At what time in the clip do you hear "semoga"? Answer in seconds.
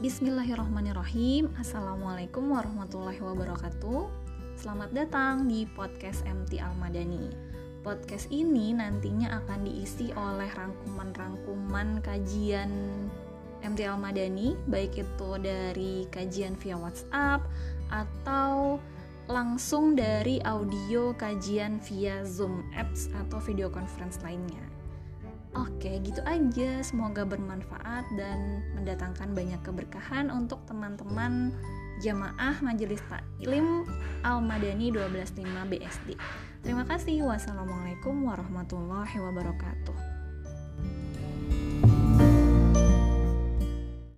26.86-27.26